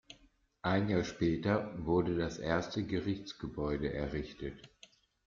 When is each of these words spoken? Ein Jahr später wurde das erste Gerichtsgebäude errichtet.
Ein 0.63 0.89
Jahr 0.89 1.03
später 1.03 1.73
wurde 1.77 2.17
das 2.17 2.39
erste 2.39 2.83
Gerichtsgebäude 2.83 3.93
errichtet. 3.93 4.55